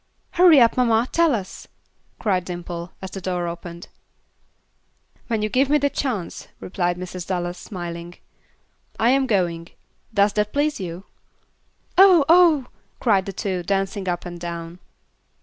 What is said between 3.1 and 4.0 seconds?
the door opened.